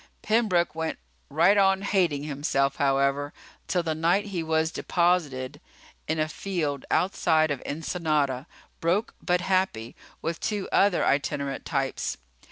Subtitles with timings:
[0.23, 0.97] Pembroke went
[1.29, 3.33] right on hating himself, however,
[3.67, 5.61] till the night he was deposited
[6.07, 8.47] in a field outside of Ensenada,
[8.79, 12.17] broke but happy, with two other itinerant types.